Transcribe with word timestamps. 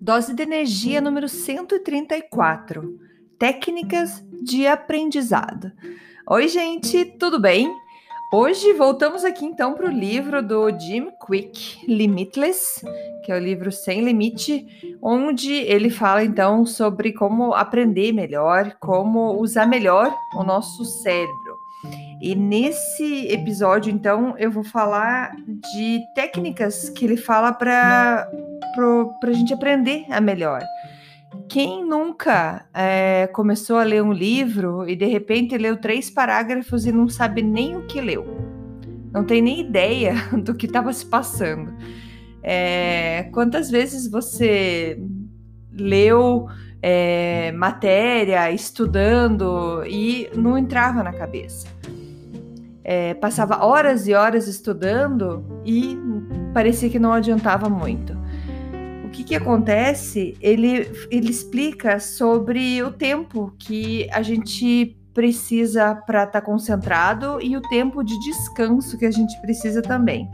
Dose 0.00 0.32
de 0.32 0.42
energia 0.42 0.98
número 0.98 1.28
134. 1.28 2.98
Técnicas 3.38 4.24
de 4.42 4.66
aprendizado. 4.66 5.70
Oi, 6.26 6.48
gente, 6.48 7.04
tudo 7.04 7.38
bem? 7.38 7.70
Hoje 8.32 8.72
voltamos 8.72 9.26
aqui 9.26 9.44
então 9.44 9.74
para 9.74 9.84
o 9.84 9.92
livro 9.92 10.42
do 10.42 10.70
Jim 10.78 11.10
Quick, 11.26 11.84
Limitless, 11.86 12.80
que 13.22 13.30
é 13.30 13.36
o 13.36 13.38
livro 13.38 13.70
Sem 13.70 14.02
Limite, 14.02 14.66
onde 15.02 15.52
ele 15.52 15.90
fala 15.90 16.24
então 16.24 16.64
sobre 16.64 17.12
como 17.12 17.52
aprender 17.52 18.10
melhor, 18.10 18.78
como 18.80 19.38
usar 19.38 19.66
melhor 19.66 20.16
o 20.34 20.42
nosso 20.42 20.82
cérebro. 20.82 21.36
E 22.20 22.34
nesse 22.34 23.28
episódio, 23.28 23.90
então, 23.90 24.34
eu 24.36 24.50
vou 24.50 24.62
falar 24.62 25.34
de 25.72 26.00
técnicas 26.14 26.90
que 26.90 27.06
ele 27.06 27.16
fala 27.16 27.50
para 27.50 28.30
a 29.22 29.32
gente 29.32 29.54
aprender 29.54 30.04
a 30.10 30.20
melhor. 30.20 30.62
Quem 31.48 31.82
nunca 31.84 32.66
é, 32.74 33.26
começou 33.32 33.78
a 33.78 33.84
ler 33.84 34.02
um 34.02 34.12
livro 34.12 34.86
e 34.86 34.94
de 34.94 35.06
repente 35.06 35.56
leu 35.56 35.78
três 35.78 36.10
parágrafos 36.10 36.84
e 36.84 36.92
não 36.92 37.08
sabe 37.08 37.40
nem 37.40 37.76
o 37.76 37.86
que 37.86 38.00
leu? 38.00 38.26
Não 39.10 39.24
tem 39.24 39.40
nem 39.40 39.60
ideia 39.60 40.14
do 40.44 40.54
que 40.54 40.66
estava 40.66 40.92
se 40.92 41.06
passando. 41.06 41.72
É, 42.42 43.28
quantas 43.32 43.70
vezes 43.70 44.10
você 44.10 45.02
leu 45.72 46.48
é, 46.82 47.50
matéria, 47.52 48.50
estudando 48.50 49.82
e 49.86 50.28
não 50.34 50.58
entrava 50.58 51.02
na 51.02 51.12
cabeça? 51.12 51.79
É, 52.82 53.14
passava 53.14 53.64
horas 53.64 54.08
e 54.08 54.14
horas 54.14 54.48
estudando 54.48 55.44
e 55.64 55.98
parecia 56.54 56.88
que 56.88 56.98
não 56.98 57.12
adiantava 57.12 57.68
muito 57.68 58.18
o 59.10 59.12
que, 59.12 59.24
que 59.24 59.34
acontece? 59.34 60.36
Ele, 60.40 60.88
ele 61.10 61.30
explica 61.30 61.98
sobre 61.98 62.80
o 62.80 62.92
tempo 62.92 63.52
que 63.58 64.08
a 64.12 64.22
gente 64.22 64.96
precisa 65.12 65.96
para 65.96 66.22
estar 66.22 66.40
tá 66.40 66.46
concentrado 66.46 67.40
e 67.42 67.56
o 67.56 67.60
tempo 67.60 68.04
de 68.04 68.16
descanso 68.20 68.96
que 68.96 69.04
a 69.04 69.10
gente 69.10 69.36
precisa 69.40 69.82
também. 69.82 70.30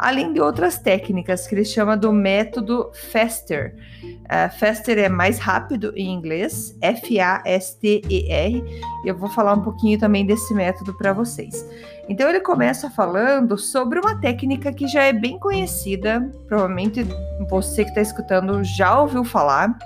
Além 0.00 0.32
de 0.32 0.40
outras 0.40 0.78
técnicas 0.78 1.46
que 1.46 1.54
ele 1.54 1.64
chama 1.64 1.94
do 1.94 2.10
método 2.10 2.90
FASTER. 3.12 3.74
Uh, 4.02 4.58
faster 4.58 4.96
é 4.96 5.10
mais 5.10 5.38
rápido 5.38 5.92
em 5.94 6.10
inglês, 6.10 6.74
F-A-S-T-E-R. 6.80 8.64
Eu 9.04 9.14
vou 9.14 9.28
falar 9.28 9.52
um 9.52 9.62
pouquinho 9.62 9.98
também 9.98 10.24
desse 10.24 10.54
método 10.54 10.96
para 10.96 11.12
vocês. 11.12 11.68
Então 12.08 12.30
ele 12.30 12.40
começa 12.40 12.88
falando 12.88 13.58
sobre 13.58 14.00
uma 14.00 14.18
técnica 14.18 14.72
que 14.72 14.88
já 14.88 15.02
é 15.02 15.12
bem 15.12 15.38
conhecida, 15.38 16.26
provavelmente 16.48 17.06
você 17.50 17.84
que 17.84 17.90
está 17.90 18.00
escutando 18.00 18.64
já 18.64 18.98
ouviu 18.98 19.22
falar, 19.22 19.76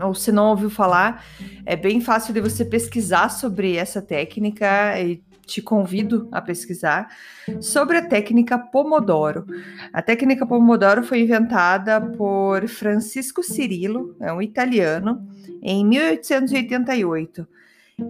ou 0.00 0.14
se 0.14 0.30
não 0.30 0.50
ouviu 0.50 0.70
falar, 0.70 1.24
é 1.66 1.74
bem 1.74 2.00
fácil 2.00 2.32
de 2.32 2.40
você 2.40 2.64
pesquisar 2.64 3.30
sobre 3.30 3.76
essa 3.76 4.00
técnica 4.00 4.96
e 5.00 5.20
te 5.46 5.62
convido 5.62 6.28
a 6.32 6.40
pesquisar 6.40 7.08
sobre 7.60 7.98
a 7.98 8.06
técnica 8.06 8.58
Pomodoro. 8.58 9.46
A 9.92 10.02
técnica 10.02 10.46
Pomodoro 10.46 11.02
foi 11.02 11.20
inventada 11.20 12.00
por 12.00 12.66
Francisco 12.68 13.42
Cirillo, 13.42 14.16
é 14.20 14.32
um 14.32 14.42
italiano, 14.42 15.26
em 15.62 15.84
1888. 15.84 17.46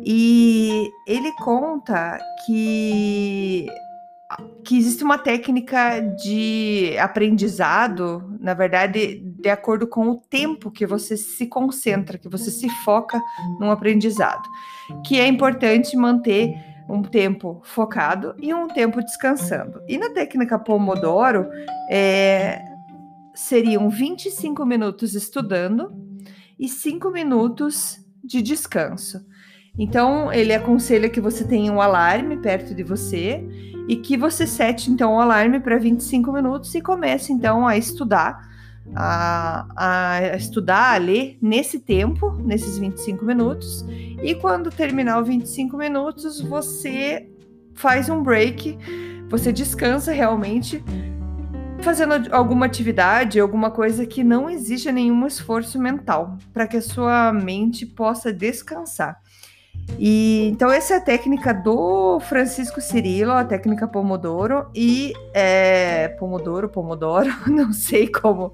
E 0.05 0.89
ele 1.07 1.31
conta 1.43 2.19
que 2.47 3.67
que 4.65 4.79
existe 4.79 5.05
uma 5.05 5.19
técnica 5.19 6.01
de 6.01 6.97
aprendizado, 6.99 8.37
na 8.41 8.55
verdade, 8.55 9.19
de 9.19 9.49
acordo 9.49 9.87
com 9.87 10.09
o 10.09 10.17
tempo 10.17 10.71
que 10.71 10.87
você 10.87 11.17
se 11.17 11.47
concentra, 11.47 12.19
que 12.19 12.29
você 12.29 12.51
se 12.51 12.69
foca 12.85 13.21
num 13.61 13.71
aprendizado, 13.71 14.43
que 15.07 15.21
é 15.21 15.27
importante 15.27 15.97
manter 15.97 16.55
um 16.89 17.03
tempo 17.03 17.61
focado 17.65 18.35
e 18.39 18.53
um 18.53 18.69
tempo 18.69 19.01
descansando. 19.01 19.81
E 19.89 19.97
na 19.99 20.11
técnica 20.11 20.59
Pomodoro, 20.59 21.49
é, 21.91 22.63
seriam 23.35 23.89
25 23.89 24.65
minutos 24.65 25.15
estudando 25.15 25.93
e 26.59 26.69
5 26.69 27.11
minutos 27.11 27.99
de 28.23 28.41
descanso. 28.41 29.25
Então, 29.79 30.33
ele 30.33 30.55
aconselha 30.55 31.09
que 31.09 31.21
você 31.21 31.45
tenha 31.45 31.73
um 31.73 31.81
alarme 31.81 32.37
perto 32.37 32.75
de 32.75 32.85
você 32.85 33.45
e 33.89 33.97
que 33.97 34.17
você 34.17 34.47
sete 34.47 34.91
então 34.91 35.15
o 35.15 35.21
alarme 35.21 35.61
para 35.61 35.77
25 35.77 36.33
minutos 36.33 36.75
e 36.75 36.81
comece 36.81 37.33
então 37.33 37.67
a 37.67 37.77
estudar, 37.77 38.54
a, 38.95 39.67
a, 39.77 40.37
estudar, 40.37 40.95
a 40.95 40.99
ler 40.99 41.39
nesse 41.41 41.79
tempo, 41.81 42.33
nesses 42.45 42.79
25 42.79 43.25
minutos. 43.25 43.85
E 44.23 44.35
quando 44.35 44.71
terminar 44.71 45.21
os 45.21 45.29
25 45.29 45.77
minutos, 45.77 46.41
você 46.41 47.29
faz 47.75 48.09
um 48.09 48.23
break, 48.23 48.79
você 49.29 49.53
descansa 49.53 50.13
realmente 50.13 50.83
fazendo 51.85 52.35
alguma 52.35 52.65
atividade, 52.65 53.39
alguma 53.39 53.71
coisa 53.71 54.07
que 54.07 54.25
não 54.25 54.49
exija 54.49 54.91
nenhum 54.91 55.27
esforço 55.27 55.79
mental, 55.79 56.39
para 56.53 56.67
que 56.67 56.79
a 56.79 56.83
sua 56.83 57.31
mente 57.31 57.85
possa 57.85 58.33
descansar. 58.33 59.21
E 59.99 60.49
então 60.49 60.71
essa 60.71 60.95
é 60.95 60.97
a 60.97 61.01
técnica 61.01 61.53
do 61.53 62.19
Francisco 62.21 62.81
Cirilo, 62.81 63.33
a 63.33 63.45
técnica 63.45 63.87
Pomodoro 63.87 64.67
e 64.75 65.13
é, 65.33 66.09
Pomodoro, 66.19 66.69
Pomodoro, 66.69 67.31
não 67.47 67.73
sei 67.73 68.09
como 68.09 68.53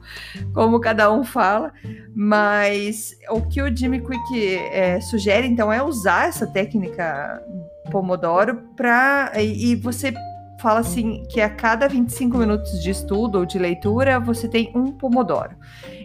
como 0.53 0.81
cada 0.81 1.11
um 1.11 1.25
fala, 1.25 1.73
mas 2.15 3.17
o 3.31 3.43
que 3.43 3.63
o 3.63 3.75
Jimmy 3.75 4.01
Quick 4.01 4.57
é, 4.71 5.01
sugere 5.01 5.47
então 5.47 5.73
é 5.73 5.83
usar 5.83 6.29
essa 6.29 6.47
técnica 6.47 7.43
Pomodoro 7.91 8.63
para 8.77 9.33
e, 9.37 9.73
e 9.73 9.77
você 9.77 10.13
fala 10.60 10.81
assim 10.81 11.25
que 11.28 11.41
a 11.41 11.48
cada 11.48 11.88
25 11.88 12.37
minutos 12.37 12.82
de 12.82 12.91
estudo 12.91 13.38
ou 13.38 13.47
de 13.47 13.59
leitura 13.59 14.21
você 14.21 14.47
tem 14.47 14.71
um 14.75 14.93
pomodoro. 14.93 15.56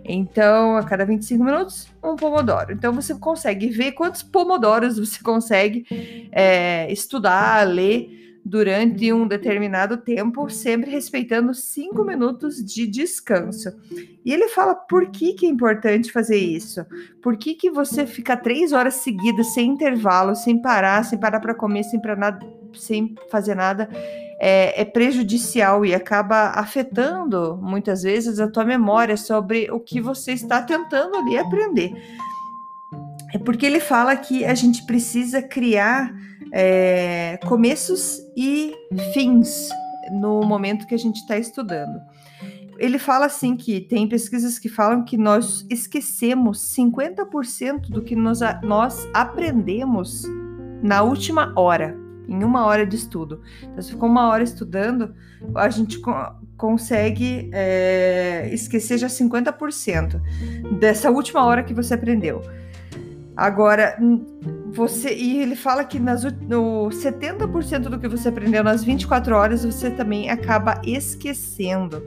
Então, 0.04 0.78
a 0.78 0.84
cada 0.84 1.06
25 1.06 1.44
minutos, 1.44 1.88
um 2.04 2.16
pomodoro. 2.16 2.72
Então, 2.72 2.94
você 2.94 3.14
consegue 3.16 3.70
ver 3.70 3.92
quantos 3.92 4.24
pomodoros 4.24 4.98
você 4.98 5.22
consegue 5.22 6.30
é, 6.32 6.92
estudar, 6.92 7.68
ler 7.68 8.40
durante 8.46 9.12
um 9.12 9.28
determinado 9.28 9.98
tempo, 9.98 10.48
sempre 10.52 10.92
respeitando 10.92 11.52
cinco 11.56 12.04
minutos 12.04 12.64
de 12.64 12.86
descanso. 12.86 13.70
E 14.24 14.32
ele 14.32 14.48
fala 14.50 14.76
por 14.76 15.10
que, 15.10 15.34
que 15.34 15.48
é 15.48 15.50
importante 15.50 16.12
fazer 16.12 16.38
isso. 16.38 16.86
Por 17.24 17.36
que, 17.36 17.56
que 17.56 17.72
você 17.72 18.06
fica 18.06 18.38
três 18.38 18.72
horas 18.72 18.96
seguidas, 18.96 19.48
sem 19.56 19.72
intervalo, 19.72 20.36
sem 20.36 20.62
parar, 20.62 21.04
sem 21.04 21.20
parar 21.20 21.40
para 21.40 21.56
comer, 21.56 21.84
sem, 21.86 22.00
nada, 22.00 22.40
sem 22.76 23.16
fazer 23.32 23.56
nada, 23.56 23.90
é, 24.40 24.82
é, 24.82 24.86
prejudicial 24.86 25.86
e 25.86 25.94
acaba 25.94 26.50
afetando 26.50 27.58
muitas 27.62 28.04
vezes 28.04 28.40
a 28.40 28.50
tua 28.50 28.66
memória 28.66 29.16
sobre 29.16 29.70
o 29.72 29.80
que 29.80 30.02
você 30.02 30.34
está 30.34 30.62
tentando 30.62 31.16
ali 31.16 31.38
aprender. 31.38 31.94
É 33.34 33.38
porque 33.38 33.66
ele 33.66 33.80
fala 33.80 34.16
que 34.16 34.46
a 34.46 34.54
gente 34.54 34.86
precisa 34.86 35.42
criar 35.42 36.14
é, 36.52 37.40
começos 37.46 38.20
e 38.36 38.74
fins 39.14 39.70
no 40.12 40.42
momento 40.42 40.86
que 40.86 40.96
a 40.96 41.00
gente 41.00 41.18
está 41.18 41.38
estudando. 41.38 42.00
Ele 42.78 43.00
fala 43.00 43.26
assim 43.26 43.56
que 43.56 43.80
tem 43.80 44.08
pesquisas 44.08 44.60
que 44.60 44.68
falam 44.68 45.04
que 45.06 45.18
nós 45.18 45.66
esquecemos 45.70 46.76
50% 46.76 47.90
do 47.90 48.02
que 48.02 48.16
nós, 48.18 48.40
nós 48.62 49.08
aprendemos 49.14 50.24
na 50.84 51.02
última 51.02 51.54
hora 51.56 52.05
em 52.28 52.44
uma 52.44 52.66
hora 52.66 52.86
de 52.86 52.96
estudo. 52.96 53.42
Então, 53.64 53.82
se 53.82 53.92
ficou 53.92 54.10
uma 54.10 54.28
hora 54.30 54.44
estudando, 54.44 55.14
a 55.56 55.70
gente 55.70 56.00
co 56.00 56.14
consegue 56.58 57.50
é, 57.52 58.50
esquecer 58.54 58.98
já 58.98 59.08
50% 59.08 60.22
dessa 60.80 61.12
última 61.12 61.44
hora 61.44 61.62
que 61.62 61.74
você 61.74 61.94
aprendeu. 61.94 62.42
Agora, 63.36 63.98
você 64.72 65.14
e 65.14 65.42
ele 65.42 65.56
fala 65.56 65.84
que 65.84 66.00
nas, 66.00 66.24
no 66.24 66.88
70% 66.88 67.90
do 67.90 68.00
que 68.00 68.08
você 68.08 68.30
aprendeu 68.30 68.64
nas 68.64 68.84
24 68.84 69.36
horas 69.36 69.66
você 69.66 69.92
também 69.92 70.30
acaba 70.30 70.82
esquecendo. 70.86 72.02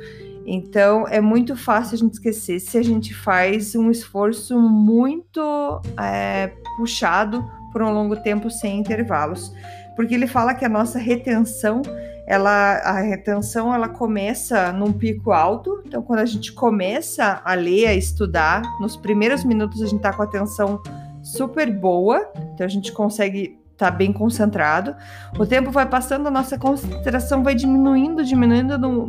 Então 0.46 1.06
é 1.06 1.20
muito 1.20 1.54
fácil 1.54 1.96
a 1.96 1.98
gente 1.98 2.14
esquecer 2.14 2.58
se 2.58 2.78
a 2.78 2.82
gente 2.82 3.14
faz 3.14 3.74
um 3.74 3.90
esforço 3.90 4.58
muito 4.58 5.82
é, 6.00 6.50
puxado 6.78 7.44
por 7.70 7.82
um 7.82 7.92
longo 7.92 8.16
tempo 8.16 8.50
sem 8.50 8.80
intervalos. 8.80 9.52
Porque 9.98 10.14
ele 10.14 10.28
fala 10.28 10.54
que 10.54 10.64
a 10.64 10.68
nossa 10.68 10.96
retenção, 10.96 11.82
ela, 12.24 12.76
a 12.84 13.00
retenção 13.00 13.74
ela 13.74 13.88
começa 13.88 14.70
num 14.72 14.92
pico 14.92 15.32
alto. 15.32 15.82
Então, 15.84 16.00
quando 16.02 16.20
a 16.20 16.24
gente 16.24 16.52
começa 16.52 17.42
a 17.44 17.54
ler, 17.54 17.86
a 17.86 17.94
estudar, 17.94 18.62
nos 18.78 18.96
primeiros 18.96 19.42
minutos 19.42 19.82
a 19.82 19.86
gente 19.86 19.96
está 19.96 20.12
com 20.12 20.22
a 20.22 20.24
atenção 20.24 20.80
super 21.20 21.68
boa, 21.68 22.30
então 22.54 22.64
a 22.64 22.68
gente 22.68 22.92
consegue 22.92 23.58
estar 23.72 23.90
tá 23.90 23.96
bem 23.96 24.12
concentrado. 24.12 24.94
O 25.36 25.44
tempo 25.44 25.72
vai 25.72 25.84
passando, 25.84 26.28
a 26.28 26.30
nossa 26.30 26.56
concentração 26.56 27.42
vai 27.42 27.56
diminuindo, 27.56 28.24
diminuindo 28.24 28.78
num, 28.78 29.04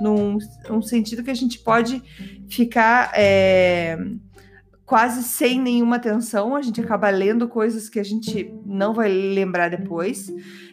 num, 0.00 0.38
num, 0.68 0.80
sentido 0.80 1.24
que 1.24 1.30
a 1.32 1.34
gente 1.34 1.58
pode 1.58 2.00
ficar 2.48 3.10
é, 3.14 3.98
quase 4.90 5.22
sem 5.22 5.60
nenhuma 5.60 5.96
atenção. 5.96 6.56
A 6.56 6.62
gente 6.62 6.80
acaba 6.80 7.08
lendo 7.10 7.48
coisas 7.48 7.88
que 7.88 8.00
a 8.00 8.02
gente 8.02 8.52
não 8.66 8.92
vai 8.92 9.08
lembrar 9.08 9.70
depois. 9.70 10.26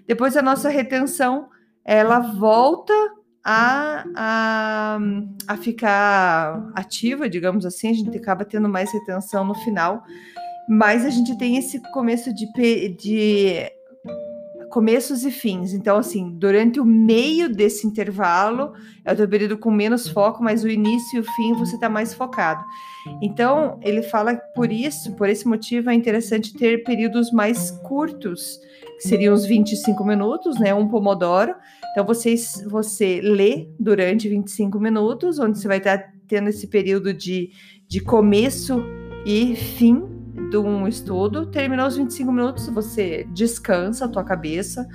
Depois 0.07 0.35
a 0.35 0.41
nossa 0.41 0.69
retenção 0.69 1.49
ela 1.85 2.17
volta 2.17 2.91
a, 3.43 4.03
a, 4.15 4.99
a 5.47 5.57
ficar 5.57 6.67
ativa, 6.73 7.29
digamos 7.29 7.63
assim, 7.63 7.91
a 7.91 7.93
gente 7.93 8.17
acaba 8.17 8.43
tendo 8.43 8.67
mais 8.67 8.91
retenção 8.91 9.45
no 9.45 9.53
final. 9.53 10.03
Mas 10.67 11.05
a 11.05 11.11
gente 11.11 11.37
tem 11.37 11.55
esse 11.55 11.79
começo 11.91 12.33
de, 12.33 12.47
de 12.97 13.71
começos 14.77 15.25
e 15.25 15.31
fins. 15.31 15.73
Então, 15.73 15.97
assim, 15.97 16.29
durante 16.37 16.79
o 16.79 16.85
meio 16.85 17.49
desse 17.49 17.87
intervalo 17.87 18.73
é 19.03 19.11
o 19.11 19.15
teu 19.15 19.27
período 19.27 19.57
com 19.57 19.71
menos 19.71 20.07
foco, 20.07 20.43
mas 20.43 20.63
o 20.63 20.69
início 20.69 21.17
e 21.17 21.19
o 21.19 21.23
fim 21.23 21.53
você 21.53 21.73
está 21.73 21.89
mais 21.89 22.13
focado. 22.13 22.63
Então, 23.19 23.79
ele 23.81 24.03
fala 24.03 24.35
que 24.35 24.53
por 24.53 24.71
isso, 24.71 25.15
por 25.15 25.29
esse 25.29 25.47
motivo, 25.47 25.89
é 25.89 25.95
interessante 25.95 26.53
ter 26.53 26.83
períodos 26.83 27.31
mais 27.31 27.71
curtos, 27.71 28.59
que 28.97 29.07
seriam 29.07 29.33
os 29.33 29.47
25 29.47 30.05
minutos, 30.05 30.59
né? 30.59 30.75
Um 30.75 30.87
pomodoro. 30.87 31.55
Então, 31.91 32.05
você, 32.05 32.35
você 32.69 33.19
lê 33.19 33.67
durante 33.79 34.29
25 34.29 34.79
minutos, 34.79 35.39
onde 35.39 35.57
você 35.57 35.67
vai 35.67 35.79
estar 35.79 36.13
tendo 36.27 36.49
esse 36.49 36.67
período 36.67 37.15
de, 37.15 37.49
de 37.87 37.99
começo 37.99 38.79
e 39.25 39.55
fim 39.55 40.16
de 40.49 40.57
um 40.57 40.87
estudo, 40.87 41.45
terminou 41.45 41.87
os 41.87 41.97
25 41.97 42.31
minutos, 42.31 42.67
você 42.69 43.27
descansa 43.31 44.05
a 44.05 44.07
tua 44.07 44.23
cabeça, 44.23 44.87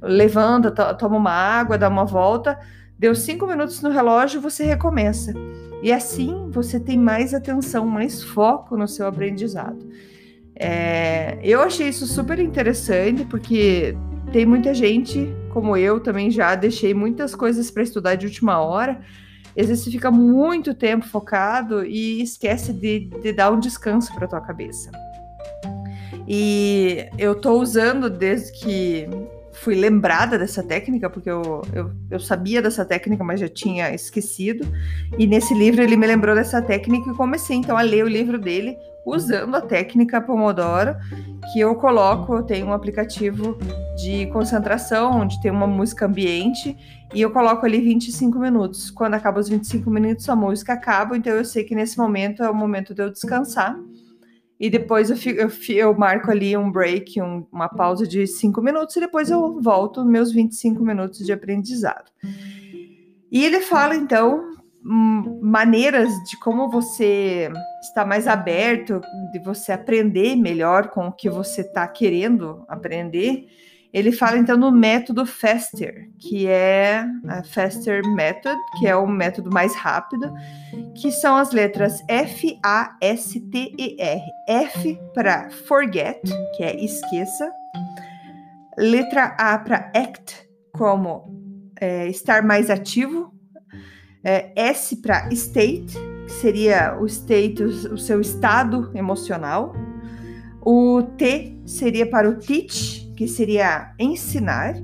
levanta, 0.00 0.70
to 0.70 0.96
toma 0.96 1.16
uma 1.16 1.32
água, 1.32 1.78
dá 1.78 1.88
uma 1.88 2.04
volta, 2.04 2.58
deu 2.98 3.14
cinco 3.14 3.46
minutos 3.46 3.80
no 3.82 3.90
relógio, 3.90 4.40
você 4.40 4.64
recomeça. 4.64 5.32
E 5.82 5.92
assim 5.92 6.48
você 6.50 6.80
tem 6.80 6.98
mais 6.98 7.34
atenção, 7.34 7.86
mais 7.86 8.22
foco 8.22 8.76
no 8.76 8.88
seu 8.88 9.06
aprendizado. 9.06 9.78
É, 10.56 11.38
eu 11.42 11.60
achei 11.60 11.88
isso 11.88 12.06
super 12.06 12.38
interessante, 12.38 13.24
porque 13.24 13.96
tem 14.32 14.46
muita 14.46 14.72
gente, 14.72 15.34
como 15.52 15.76
eu, 15.76 16.00
também 16.00 16.30
já 16.30 16.54
deixei 16.54 16.94
muitas 16.94 17.34
coisas 17.34 17.70
para 17.70 17.82
estudar 17.82 18.14
de 18.14 18.26
última 18.26 18.60
hora 18.60 19.00
às 19.60 19.68
vezes 19.68 19.84
fica 19.84 20.10
muito 20.10 20.74
tempo 20.74 21.06
focado 21.06 21.84
e 21.84 22.22
esquece 22.22 22.72
de, 22.72 23.08
de 23.22 23.32
dar 23.32 23.50
um 23.52 23.60
descanso 23.60 24.12
para 24.14 24.26
tua 24.26 24.40
cabeça. 24.40 24.90
E 26.26 27.08
eu 27.18 27.34
tô 27.34 27.60
usando 27.60 28.08
desde 28.08 28.52
que 28.52 29.08
fui 29.54 29.74
lembrada 29.74 30.38
dessa 30.38 30.62
técnica, 30.62 31.08
porque 31.08 31.30
eu, 31.30 31.62
eu, 31.72 31.90
eu, 32.10 32.20
sabia 32.20 32.60
dessa 32.60 32.84
técnica, 32.84 33.24
mas 33.24 33.40
já 33.40 33.48
tinha 33.48 33.94
esquecido. 33.94 34.66
E 35.18 35.26
nesse 35.26 35.54
livro 35.54 35.82
ele 35.82 35.96
me 35.96 36.06
lembrou 36.06 36.34
dessa 36.34 36.60
técnica 36.60 37.10
e 37.10 37.14
comecei 37.14 37.56
então 37.56 37.76
a 37.76 37.82
ler 37.82 38.04
o 38.04 38.08
livro 38.08 38.38
dele 38.38 38.76
usando 39.04 39.54
a 39.54 39.60
técnica 39.60 40.20
Pomodoro, 40.20 40.96
que 41.52 41.60
eu 41.60 41.74
coloco, 41.74 42.36
eu 42.36 42.42
tenho 42.42 42.66
um 42.66 42.72
aplicativo 42.72 43.58
de 43.96 44.26
concentração, 44.28 45.20
onde 45.20 45.40
tem 45.42 45.50
uma 45.50 45.66
música 45.66 46.06
ambiente, 46.06 46.76
e 47.14 47.20
eu 47.20 47.30
coloco 47.30 47.66
ali 47.66 47.80
25 47.80 48.38
minutos. 48.38 48.90
Quando 48.90 49.14
acaba 49.14 49.38
os 49.38 49.48
25 49.48 49.90
minutos, 49.90 50.28
a 50.28 50.34
música 50.34 50.72
acaba, 50.72 51.16
então 51.16 51.32
eu 51.34 51.44
sei 51.44 51.64
que 51.64 51.74
nesse 51.74 51.98
momento 51.98 52.42
é 52.42 52.48
o 52.48 52.54
momento 52.54 52.94
de 52.94 53.02
eu 53.02 53.10
descansar. 53.10 53.76
E 54.58 54.70
depois 54.70 55.10
eu, 55.10 55.16
fico, 55.16 55.40
eu, 55.40 55.50
eu 55.76 55.94
marco 55.94 56.30
ali 56.30 56.56
um 56.56 56.70
break, 56.70 57.20
um, 57.20 57.46
uma 57.52 57.68
pausa 57.68 58.06
de 58.06 58.26
5 58.26 58.62
minutos, 58.62 58.94
e 58.96 59.00
depois 59.00 59.30
eu 59.30 59.60
volto 59.60 60.04
meus 60.04 60.32
25 60.32 60.82
minutos 60.82 61.26
de 61.26 61.32
aprendizado. 61.32 62.10
E 63.30 63.44
ele 63.44 63.60
fala, 63.60 63.96
então, 63.96 64.54
maneiras 64.84 66.10
de 66.24 66.38
como 66.38 66.70
você 66.70 67.50
está 67.82 68.04
mais 68.04 68.28
aberto, 68.28 69.00
de 69.32 69.38
você 69.40 69.72
aprender 69.72 70.36
melhor 70.36 70.88
com 70.88 71.08
o 71.08 71.12
que 71.12 71.28
você 71.28 71.62
está 71.62 71.86
querendo 71.88 72.64
aprender. 72.68 73.46
Ele 73.94 74.10
fala 74.10 74.36
então 74.36 74.56
no 74.56 74.72
método 74.72 75.24
FASTER, 75.24 76.10
que 76.18 76.48
é 76.48 77.06
a 77.28 77.44
FASTER 77.44 78.02
Method, 78.04 78.58
que 78.76 78.88
é 78.88 78.96
o 78.96 79.06
método 79.06 79.50
mais 79.52 79.72
rápido, 79.76 80.34
que 80.96 81.12
são 81.12 81.36
as 81.36 81.52
letras 81.52 82.02
F, 82.08 82.58
A, 82.64 82.96
S, 83.00 83.38
T, 83.38 83.72
E, 83.78 83.96
R. 84.02 84.22
F 84.48 84.98
para 85.14 85.48
forget, 85.68 86.20
que 86.56 86.64
é 86.64 86.84
esqueça. 86.84 87.48
Letra 88.76 89.36
A 89.38 89.56
para 89.58 89.92
act, 89.94 90.44
como 90.72 91.32
é, 91.80 92.08
estar 92.08 92.42
mais 92.42 92.70
ativo, 92.70 93.32
é, 94.24 94.50
S 94.56 94.96
para 94.96 95.28
state, 95.32 95.96
que 96.26 96.32
seria 96.32 96.98
o 97.00 97.06
state, 97.06 97.62
o 97.62 97.96
seu 97.96 98.20
estado 98.20 98.90
emocional. 98.92 99.72
O 100.60 101.00
T 101.16 101.56
seria 101.64 102.10
para 102.10 102.28
o 102.28 102.34
teach, 102.34 103.03
que 103.16 103.28
seria 103.28 103.92
ensinar. 103.98 104.74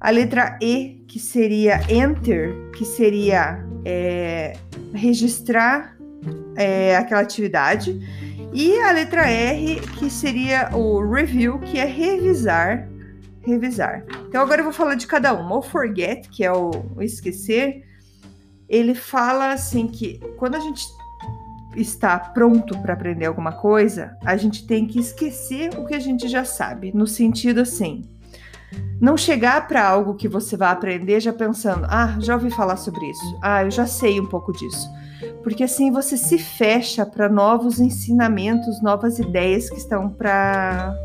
A 0.00 0.10
letra 0.10 0.58
E, 0.60 1.04
que 1.06 1.20
seria 1.20 1.80
enter, 1.88 2.70
que 2.72 2.84
seria 2.84 3.64
é, 3.84 4.54
registrar 4.92 5.96
é, 6.56 6.96
aquela 6.96 7.20
atividade. 7.20 8.00
E 8.52 8.78
a 8.80 8.92
letra 8.92 9.30
R, 9.30 9.80
que 9.98 10.10
seria 10.10 10.70
o 10.74 11.00
review, 11.08 11.58
que 11.60 11.78
é 11.78 11.84
revisar, 11.84 12.88
revisar. 13.42 14.04
Então 14.28 14.42
agora 14.42 14.60
eu 14.60 14.64
vou 14.64 14.72
falar 14.72 14.94
de 14.94 15.06
cada 15.06 15.32
uma. 15.32 15.56
O 15.56 15.62
forget, 15.62 16.28
que 16.28 16.44
é 16.44 16.52
o, 16.52 16.70
o 16.96 17.02
esquecer, 17.02 17.82
ele 18.68 18.94
fala 18.94 19.52
assim 19.52 19.86
que 19.86 20.18
quando 20.36 20.56
a 20.56 20.60
gente 20.60 20.84
está 21.76 22.18
pronto 22.18 22.78
para 22.78 22.94
aprender 22.94 23.26
alguma 23.26 23.52
coisa, 23.52 24.16
a 24.24 24.36
gente 24.36 24.66
tem 24.66 24.86
que 24.86 24.98
esquecer 24.98 25.70
o 25.78 25.86
que 25.86 25.94
a 25.94 26.00
gente 26.00 26.28
já 26.28 26.44
sabe, 26.44 26.92
no 26.94 27.06
sentido 27.06 27.60
assim, 27.60 28.04
não 29.00 29.16
chegar 29.16 29.66
para 29.66 29.86
algo 29.86 30.14
que 30.14 30.28
você 30.28 30.56
vai 30.56 30.70
aprender 30.70 31.20
já 31.20 31.32
pensando, 31.32 31.86
ah, 31.88 32.16
já 32.20 32.34
ouvi 32.34 32.50
falar 32.50 32.76
sobre 32.76 33.04
isso, 33.10 33.38
ah, 33.42 33.64
eu 33.64 33.70
já 33.70 33.86
sei 33.86 34.20
um 34.20 34.26
pouco 34.26 34.52
disso. 34.52 34.88
Porque 35.42 35.64
assim 35.64 35.90
você 35.90 36.16
se 36.16 36.38
fecha 36.38 37.04
para 37.06 37.28
novos 37.28 37.80
ensinamentos, 37.80 38.82
novas 38.82 39.18
ideias 39.18 39.68
que 39.70 39.76
estão 39.76 40.08
para 40.08 40.96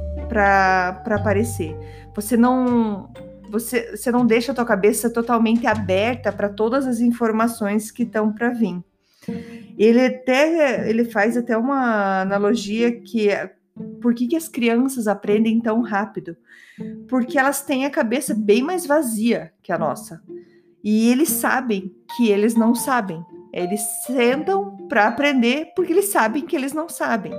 aparecer. 1.06 1.76
Você 2.16 2.36
não 2.36 3.10
você, 3.50 3.96
você 3.96 4.12
não 4.12 4.26
deixa 4.26 4.52
a 4.52 4.56
tua 4.56 4.66
cabeça 4.66 5.10
totalmente 5.10 5.66
aberta 5.66 6.32
para 6.32 6.50
todas 6.50 6.86
as 6.86 7.00
informações 7.00 7.92
que 7.92 8.04
estão 8.04 8.32
para 8.32 8.50
vir. 8.50 8.84
Ele 9.78 10.06
até 10.06 10.90
ele 10.90 11.06
faz 11.06 11.38
até 11.38 11.56
uma 11.56 12.22
analogia 12.22 12.92
que 13.00 13.30
é, 13.30 13.54
por 14.02 14.14
que, 14.14 14.28
que 14.28 14.36
as 14.36 14.48
crianças 14.48 15.08
aprendem 15.08 15.62
tão 15.62 15.82
rápido? 15.82 16.36
Porque 17.08 17.38
elas 17.38 17.62
têm 17.62 17.86
a 17.86 17.90
cabeça 17.90 18.34
bem 18.34 18.64
mais 18.64 18.86
vazia 18.86 19.54
que 19.62 19.72
a 19.72 19.78
nossa. 19.78 20.22
E 20.84 21.10
eles 21.10 21.30
sabem 21.30 21.94
que 22.16 22.30
eles 22.30 22.56
não 22.56 22.74
sabem. 22.74 23.24
Eles 23.58 23.82
sentam 24.06 24.78
para 24.88 25.08
aprender 25.08 25.72
porque 25.76 25.92
eles 25.92 26.10
sabem 26.10 26.46
que 26.46 26.56
eles 26.56 26.74
não 26.74 26.88
sabem. 26.88 27.34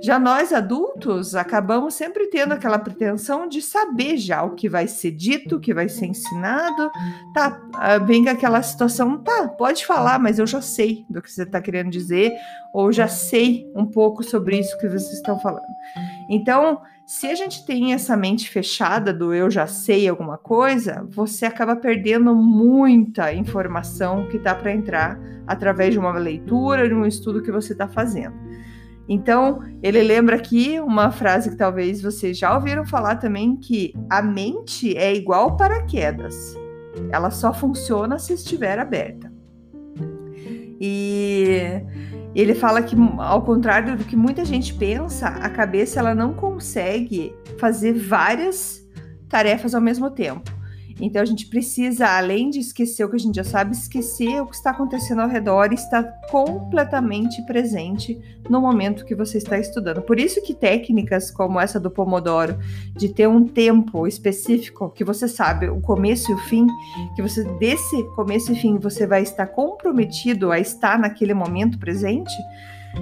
Já 0.00 0.18
nós 0.18 0.52
adultos 0.52 1.34
acabamos 1.34 1.94
sempre 1.94 2.28
tendo 2.28 2.52
aquela 2.52 2.78
pretensão 2.78 3.48
de 3.48 3.60
saber 3.60 4.16
já 4.16 4.42
o 4.42 4.54
que 4.54 4.68
vai 4.68 4.86
ser 4.86 5.10
dito, 5.10 5.56
o 5.56 5.60
que 5.60 5.74
vai 5.74 5.88
ser 5.88 6.06
ensinado. 6.06 6.90
Tá, 7.34 7.60
ah, 7.74 7.98
vem 7.98 8.28
aquela 8.28 8.62
situação, 8.62 9.18
tá, 9.18 9.48
pode 9.48 9.84
falar, 9.84 10.18
mas 10.18 10.38
eu 10.38 10.46
já 10.46 10.62
sei 10.62 11.04
do 11.10 11.20
que 11.20 11.30
você 11.30 11.42
está 11.42 11.60
querendo 11.60 11.90
dizer, 11.90 12.32
ou 12.72 12.92
já 12.92 13.08
sei 13.08 13.70
um 13.74 13.84
pouco 13.84 14.22
sobre 14.22 14.58
isso 14.58 14.78
que 14.78 14.88
vocês 14.88 15.14
estão 15.14 15.38
falando. 15.40 15.64
Então, 16.30 16.80
se 17.06 17.26
a 17.26 17.34
gente 17.34 17.66
tem 17.66 17.92
essa 17.92 18.16
mente 18.16 18.48
fechada 18.48 19.12
do 19.12 19.34
eu 19.34 19.50
já 19.50 19.66
sei 19.66 20.08
alguma 20.08 20.38
coisa, 20.38 21.06
você 21.10 21.44
acaba 21.44 21.76
perdendo 21.76 22.34
muita 22.34 23.32
informação 23.32 24.26
que 24.28 24.38
está 24.38 24.54
para 24.54 24.72
entrar 24.72 25.20
através 25.46 25.92
de 25.92 25.98
uma 25.98 26.12
leitura, 26.18 26.88
de 26.88 26.94
um 26.94 27.04
estudo 27.04 27.42
que 27.42 27.52
você 27.52 27.72
está 27.72 27.86
fazendo. 27.86 28.34
Então, 29.06 29.60
ele 29.82 30.02
lembra 30.02 30.36
aqui 30.36 30.80
uma 30.80 31.10
frase 31.10 31.50
que 31.50 31.56
talvez 31.56 32.00
vocês 32.00 32.38
já 32.38 32.54
ouviram 32.54 32.86
falar 32.86 33.16
também, 33.16 33.54
que 33.54 33.92
a 34.08 34.22
mente 34.22 34.96
é 34.96 35.14
igual 35.14 35.58
paraquedas. 35.58 36.56
Ela 37.10 37.30
só 37.30 37.52
funciona 37.52 38.18
se 38.18 38.32
estiver 38.32 38.78
aberta. 38.78 39.30
E 40.80 41.82
ele 42.40 42.54
fala 42.54 42.82
que, 42.82 42.96
ao 43.18 43.42
contrário 43.42 43.96
do 43.96 44.04
que 44.04 44.16
muita 44.16 44.44
gente 44.44 44.74
pensa, 44.74 45.28
a 45.28 45.48
cabeça 45.48 46.00
ela 46.00 46.14
não 46.14 46.32
consegue 46.34 47.34
fazer 47.58 47.92
várias 47.92 48.84
tarefas 49.28 49.74
ao 49.74 49.80
mesmo 49.80 50.10
tempo. 50.10 50.53
Então 51.00 51.20
a 51.20 51.24
gente 51.24 51.46
precisa, 51.46 52.06
além 52.06 52.50
de 52.50 52.60
esquecer 52.60 53.04
o 53.04 53.08
que 53.08 53.16
a 53.16 53.18
gente 53.18 53.34
já 53.36 53.44
sabe, 53.44 53.72
esquecer 53.72 54.40
o 54.40 54.46
que 54.46 54.54
está 54.54 54.70
acontecendo 54.70 55.22
ao 55.22 55.28
redor 55.28 55.72
e 55.72 55.74
estar 55.74 56.04
completamente 56.30 57.42
presente 57.42 58.20
no 58.48 58.60
momento 58.60 59.04
que 59.04 59.14
você 59.14 59.38
está 59.38 59.58
estudando. 59.58 60.02
Por 60.02 60.20
isso 60.20 60.42
que 60.42 60.54
técnicas 60.54 61.30
como 61.30 61.58
essa 61.58 61.80
do 61.80 61.90
Pomodoro, 61.90 62.58
de 62.96 63.08
ter 63.08 63.28
um 63.28 63.44
tempo 63.44 64.06
específico 64.06 64.90
que 64.90 65.04
você 65.04 65.26
sabe 65.26 65.68
o 65.68 65.80
começo 65.80 66.30
e 66.30 66.34
o 66.34 66.38
fim, 66.38 66.66
que 67.16 67.22
você 67.22 67.42
desse 67.58 68.02
começo 68.14 68.52
e 68.52 68.56
fim 68.56 68.78
você 68.78 69.06
vai 69.06 69.22
estar 69.22 69.46
comprometido 69.48 70.52
a 70.52 70.60
estar 70.60 70.98
naquele 70.98 71.34
momento 71.34 71.78
presente, 71.78 72.32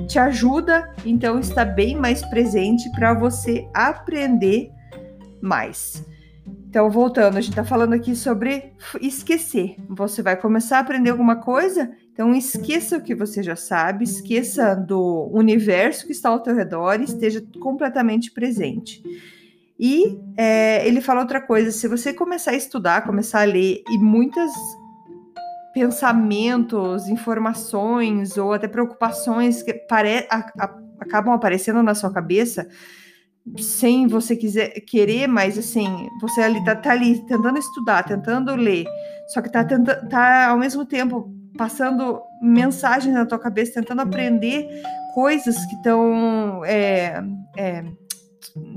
te 0.08 0.18
ajuda 0.18 0.90
então 1.04 1.38
estar 1.38 1.66
bem 1.66 1.94
mais 1.94 2.22
presente 2.22 2.90
para 2.92 3.12
você 3.12 3.68
aprender 3.74 4.70
mais. 5.42 6.02
Então, 6.72 6.88
voltando, 6.88 7.36
a 7.36 7.40
gente 7.42 7.52
está 7.52 7.64
falando 7.64 7.92
aqui 7.92 8.16
sobre 8.16 8.72
esquecer. 8.98 9.76
Você 9.90 10.22
vai 10.22 10.40
começar 10.40 10.78
a 10.78 10.80
aprender 10.80 11.10
alguma 11.10 11.36
coisa, 11.36 11.92
então 12.10 12.34
esqueça 12.34 12.96
o 12.96 13.02
que 13.02 13.14
você 13.14 13.42
já 13.42 13.54
sabe, 13.54 14.04
esqueça 14.04 14.74
do 14.74 15.28
universo 15.34 16.06
que 16.06 16.12
está 16.12 16.30
ao 16.30 16.40
teu 16.40 16.54
redor 16.54 16.98
e 16.98 17.04
esteja 17.04 17.44
completamente 17.60 18.30
presente. 18.30 19.02
E 19.78 20.18
é, 20.34 20.88
ele 20.88 21.02
fala 21.02 21.20
outra 21.20 21.42
coisa: 21.42 21.70
se 21.70 21.86
você 21.86 22.10
começar 22.10 22.52
a 22.52 22.56
estudar, 22.56 23.04
começar 23.04 23.42
a 23.42 23.44
ler 23.44 23.82
e 23.90 23.98
muitas 23.98 24.50
pensamentos, 25.74 27.06
informações 27.06 28.38
ou 28.38 28.50
até 28.50 28.66
preocupações 28.66 29.62
que 29.62 29.74
pare, 29.74 30.26
acabam 30.98 31.34
aparecendo 31.34 31.82
na 31.82 31.94
sua 31.94 32.10
cabeça, 32.10 32.66
sem 33.58 34.06
você 34.06 34.36
quiser 34.36 34.68
querer, 34.80 35.26
mas 35.26 35.58
assim, 35.58 36.08
você 36.20 36.40
ali 36.40 36.64
tá, 36.64 36.76
tá 36.76 36.92
ali 36.92 37.18
tentando 37.26 37.58
estudar, 37.58 38.04
tentando 38.04 38.54
ler, 38.54 38.86
só 39.28 39.42
que 39.42 39.50
tá, 39.50 39.64
tenta, 39.64 39.96
tá 40.06 40.48
ao 40.48 40.58
mesmo 40.58 40.84
tempo 40.86 41.32
passando 41.56 42.20
mensagens 42.40 43.14
na 43.14 43.26
tua 43.26 43.38
cabeça, 43.38 43.74
tentando 43.74 44.02
aprender 44.02 44.68
coisas 45.14 45.56
que 45.66 45.74
estão. 45.76 46.64
É, 46.64 47.22
é, 47.56 47.84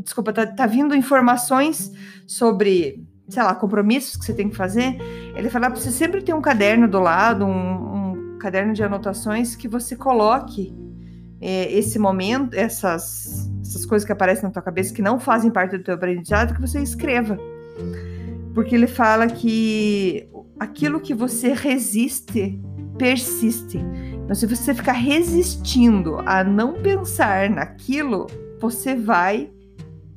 desculpa, 0.03 0.33
tá, 0.33 0.45
tá 0.45 0.65
vindo 0.65 0.95
informações 0.95 1.91
sobre, 2.27 3.03
sei 3.29 3.43
lá, 3.43 3.55
compromissos 3.55 4.17
que 4.17 4.25
você 4.25 4.33
tem 4.33 4.49
que 4.49 4.55
fazer. 4.55 4.97
Ele 5.35 5.49
fala 5.49 5.69
para 5.69 5.79
você 5.79 5.91
sempre 5.91 6.21
ter 6.21 6.33
um 6.33 6.41
caderno 6.41 6.87
do 6.87 6.99
lado, 6.99 7.45
um, 7.45 8.33
um 8.35 8.37
caderno 8.39 8.73
de 8.73 8.83
anotações 8.83 9.55
que 9.55 9.67
você 9.67 9.95
coloque 9.95 10.73
é, 11.41 11.71
esse 11.71 11.97
momento, 11.99 12.53
essas, 12.55 13.44
essas 13.67 13.85
coisas 13.85 14.05
que 14.05 14.11
aparecem 14.11 14.43
na 14.43 14.51
tua 14.51 14.61
cabeça 14.61 14.93
que 14.93 15.01
não 15.01 15.19
fazem 15.19 15.49
parte 15.49 15.77
do 15.77 15.83
teu 15.83 15.95
aprendizado, 15.95 16.53
que 16.53 16.61
você 16.61 16.79
escreva. 16.79 17.37
Porque 18.53 18.75
ele 18.75 18.87
fala 18.87 19.27
que 19.27 20.29
aquilo 20.59 20.99
que 20.99 21.13
você 21.13 21.53
resiste 21.53 22.59
persiste. 22.97 23.79
Então, 24.23 24.35
se 24.35 24.45
você 24.45 24.73
ficar 24.73 24.93
resistindo 24.93 26.17
a 26.25 26.43
não 26.43 26.73
pensar 26.73 27.49
naquilo, 27.49 28.27
você 28.59 28.95
vai 28.95 29.51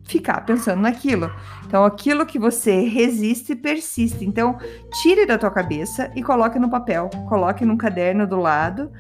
ficar 0.05 0.40
pensando 0.43 0.81
naquilo. 0.81 1.31
Então, 1.67 1.85
aquilo 1.85 2.25
que 2.25 2.38
você 2.38 2.81
resiste 2.83 3.55
persiste. 3.55 4.25
Então, 4.25 4.59
tire 5.02 5.26
da 5.26 5.37
tua 5.37 5.50
cabeça 5.50 6.11
e 6.14 6.23
coloque 6.23 6.59
no 6.59 6.71
papel, 6.71 7.11
coloque 7.28 7.64
num 7.64 7.76
caderno 7.76 8.26
do 8.26 8.37
lado 8.37 8.90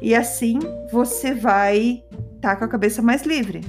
e 0.00 0.14
assim 0.14 0.58
você 0.90 1.34
vai 1.34 2.02
estar 2.36 2.54
tá 2.54 2.56
com 2.56 2.64
a 2.64 2.68
cabeça 2.68 3.02
mais 3.02 3.22
livre. 3.22 3.60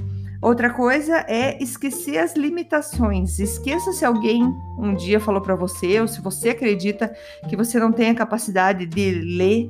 Outra 0.41 0.69
coisa 0.69 1.25
é 1.27 1.62
esquecer 1.62 2.17
as 2.17 2.36
limitações. 2.36 3.39
Esqueça 3.39 3.91
se 3.91 4.05
alguém 4.05 4.43
um 4.77 4.96
dia 4.96 5.19
falou 5.19 5.41
para 5.41 5.55
você, 5.55 6.00
ou 6.00 6.08
se 6.08 6.22
você 6.22 6.50
acredita 6.50 7.13
que 7.50 7.58
você 7.58 7.77
não 7.79 7.91
tem 7.91 8.10
a 8.10 8.15
capacidade 8.15 8.86
de 8.86 9.12
ler, 9.12 9.69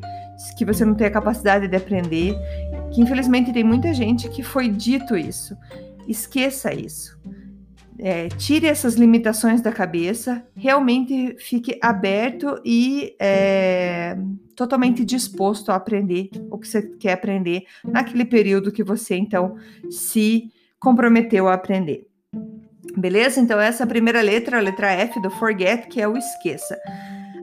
que 0.57 0.63
você 0.63 0.85
não 0.85 0.93
tem 0.93 1.07
a 1.07 1.11
capacidade 1.11 1.67
de 1.67 1.75
aprender, 1.75 2.35
que 2.93 3.01
infelizmente 3.01 3.51
tem 3.51 3.63
muita 3.63 3.93
gente 3.93 4.29
que 4.29 4.43
foi 4.43 4.69
dito 4.69 5.17
isso. 5.17 5.57
Esqueça 6.07 6.73
isso 6.73 7.19
é, 7.99 8.29
tire 8.29 8.65
essas 8.65 8.95
limitações 8.95 9.61
da 9.61 9.71
cabeça, 9.71 10.43
realmente 10.55 11.35
fique 11.37 11.77
aberto 11.81 12.59
e 12.63 13.13
é, 13.19 14.17
totalmente 14.55 15.03
disposto 15.03 15.69
a 15.69 15.75
aprender 15.75 16.29
o 16.49 16.57
que 16.57 16.67
você 16.67 16.81
quer 16.81 17.13
aprender 17.13 17.63
naquele 17.83 18.23
período 18.23 18.71
que 18.71 18.83
você 18.83 19.15
então 19.15 19.57
se 19.89 20.49
comprometeu 20.79 21.47
a 21.47 21.53
aprender. 21.53 22.07
Beleza? 22.97 23.39
Então, 23.39 23.59
essa 23.59 23.83
é 23.83 23.85
primeira 23.85 24.21
letra, 24.21 24.57
a 24.57 24.61
letra 24.61 24.91
F 24.91 25.21
do 25.21 25.29
forget, 25.29 25.87
que 25.87 26.01
é 26.01 26.07
o 26.07 26.17
esqueça. 26.17 26.77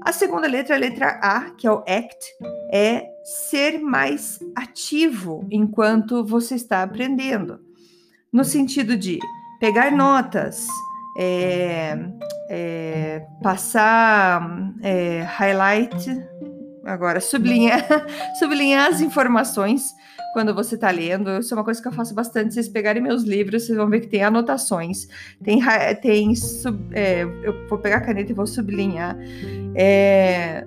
A 0.03 0.13
segunda 0.13 0.47
letra, 0.47 0.77
a 0.77 0.79
letra 0.79 1.19
A, 1.23 1.51
que 1.51 1.67
é 1.67 1.71
o 1.71 1.79
act, 1.79 2.27
é 2.73 3.07
ser 3.49 3.81
mais 3.81 4.39
ativo 4.55 5.47
enquanto 5.51 6.25
você 6.25 6.55
está 6.55 6.83
aprendendo. 6.83 7.59
No 8.33 8.45
sentido 8.45 8.97
de 8.97 9.19
pegar 9.59 9.91
notas, 9.91 10.67
é, 11.19 11.99
é, 12.49 13.27
passar 13.43 14.49
é, 14.83 15.23
highlight, 15.23 16.09
agora 16.85 17.21
sublinhar, 17.21 17.85
sublinhar 18.39 18.89
as 18.89 19.01
informações 19.01 19.93
quando 20.37 20.55
você 20.55 20.75
está 20.75 20.91
lendo. 20.91 21.39
Isso 21.39 21.55
é 21.55 21.57
uma 21.57 21.65
coisa 21.65 21.81
que 21.81 21.89
eu 21.89 21.93
faço 21.93 22.15
bastante. 22.15 22.53
Vocês 22.53 22.69
pegarem 22.69 23.03
meus 23.03 23.23
livros, 23.23 23.63
vocês 23.63 23.79
vão 23.79 23.89
ver 23.89 24.01
que 24.01 24.07
tem 24.07 24.23
anotações. 24.23 25.09
Tem, 25.43 25.61
tem 26.03 26.35
sub, 26.35 26.79
é, 26.93 27.23
eu 27.23 27.67
vou 27.71 27.79
pegar 27.79 27.97
a 27.97 28.01
caneta 28.03 28.33
e 28.33 28.35
vou 28.35 28.47
sublinhar. 28.47 29.17
É, 29.75 30.67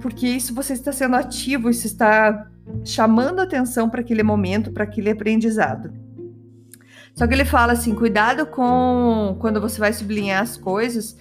porque 0.00 0.26
isso 0.26 0.54
você 0.54 0.72
está 0.72 0.92
sendo 0.92 1.14
ativo, 1.14 1.68
isso 1.68 1.86
está 1.86 2.48
chamando 2.86 3.40
atenção 3.40 3.90
para 3.90 4.00
aquele 4.00 4.22
momento, 4.22 4.72
para 4.72 4.84
aquele 4.84 5.10
aprendizado. 5.10 5.92
Só 7.14 7.26
que 7.26 7.34
ele 7.34 7.44
fala 7.44 7.74
assim: 7.74 7.94
cuidado 7.94 8.46
com 8.46 9.36
quando 9.40 9.60
você 9.60 9.78
vai 9.78 9.92
sublinhar 9.92 10.40
as 10.40 10.56
coisas, 10.56 11.18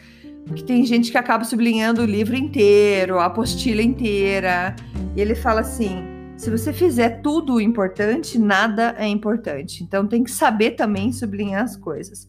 porque 0.48 0.64
tem 0.64 0.86
gente 0.86 1.12
que 1.12 1.18
acaba 1.18 1.44
sublinhando 1.44 2.04
o 2.04 2.06
livro 2.06 2.38
inteiro, 2.38 3.20
a 3.20 3.26
apostila 3.26 3.82
inteira. 3.82 4.78
E 5.14 5.20
ele 5.20 5.36
fala 5.36 5.60
assim: 5.60 6.21
se 6.42 6.50
você 6.50 6.74
fizer 6.74 7.22
tudo 7.22 7.54
o 7.54 7.62
importante, 7.62 8.40
nada 8.40 8.96
é 8.98 9.08
importante. 9.08 9.84
Então 9.84 10.08
tem 10.08 10.24
que 10.24 10.32
saber 10.32 10.72
também 10.72 11.14
sublinhar 11.14 11.64
as 11.64 11.78
coisas. 11.78 12.28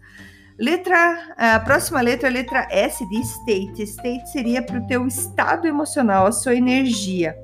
Letra, 0.59 1.35
a 1.35 1.59
próxima 1.61 1.99
letra 2.03 2.29
é 2.29 2.31
a 2.31 2.35
letra 2.35 2.69
S 2.71 3.09
de 3.09 3.21
state. 3.21 3.83
State 3.85 4.31
seria 4.31 4.63
para 4.63 4.79
o 4.79 4.87
teu 4.87 5.07
estado 5.07 5.67
emocional, 5.67 6.27
a 6.27 6.33
sua 6.33 6.55
energia. 6.55 7.35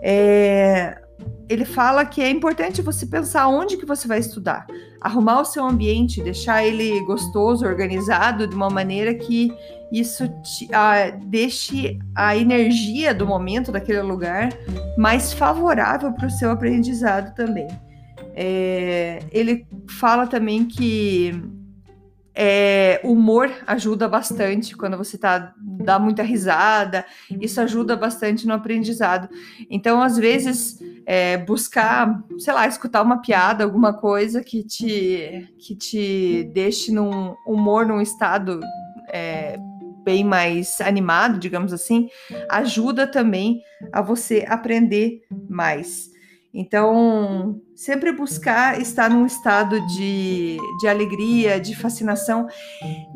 É, 0.00 1.02
ele 1.48 1.64
fala 1.64 2.04
que 2.04 2.22
é 2.22 2.30
importante 2.30 2.80
você 2.80 3.06
pensar 3.06 3.48
onde 3.48 3.76
que 3.76 3.84
você 3.84 4.08
vai 4.08 4.18
estudar, 4.18 4.66
arrumar 5.00 5.40
o 5.40 5.44
seu 5.44 5.64
ambiente, 5.64 6.22
deixar 6.22 6.64
ele 6.64 7.00
gostoso, 7.04 7.66
organizado, 7.66 8.46
de 8.46 8.54
uma 8.54 8.70
maneira 8.70 9.14
que 9.14 9.52
isso 9.92 10.26
te, 10.42 10.68
a, 10.74 11.10
deixe 11.10 11.98
a 12.14 12.36
energia 12.36 13.14
do 13.14 13.26
momento 13.26 13.70
daquele 13.70 14.02
lugar 14.02 14.50
mais 14.96 15.32
favorável 15.32 16.12
para 16.12 16.26
o 16.26 16.30
seu 16.30 16.50
aprendizado 16.50 17.34
também. 17.34 17.68
É, 18.34 19.20
ele 19.30 19.66
fala 19.88 20.26
também 20.26 20.64
que 20.64 21.32
é, 22.34 23.00
humor 23.04 23.50
ajuda 23.66 24.08
bastante 24.08 24.76
quando 24.76 24.96
você 24.96 25.16
tá 25.16 25.54
dá 25.56 25.98
muita 25.98 26.22
risada, 26.22 27.04
isso 27.40 27.60
ajuda 27.60 27.94
bastante 27.96 28.46
no 28.46 28.54
aprendizado. 28.54 29.28
Então, 29.70 30.02
às 30.02 30.16
vezes, 30.16 30.78
é, 31.06 31.36
buscar, 31.36 32.22
sei 32.38 32.52
lá, 32.52 32.66
escutar 32.66 33.02
uma 33.02 33.20
piada, 33.20 33.62
alguma 33.62 33.92
coisa 33.92 34.42
que 34.42 34.64
te 34.64 35.48
que 35.58 35.76
te 35.76 36.50
deixe 36.52 36.90
num 36.90 37.34
humor, 37.46 37.86
num 37.86 38.00
estado 38.00 38.60
é, 39.12 39.58
bem 40.04 40.24
mais 40.24 40.80
animado, 40.80 41.38
digamos 41.38 41.72
assim, 41.72 42.08
ajuda 42.50 43.06
também 43.06 43.60
a 43.92 44.02
você 44.02 44.44
aprender 44.48 45.22
mais. 45.48 46.13
Então, 46.56 47.60
sempre 47.74 48.12
buscar 48.12 48.80
estar 48.80 49.10
num 49.10 49.26
estado 49.26 49.84
de, 49.88 50.56
de 50.80 50.86
alegria, 50.86 51.58
de 51.58 51.74
fascinação. 51.74 52.46